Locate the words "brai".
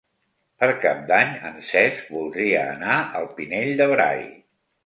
3.93-4.27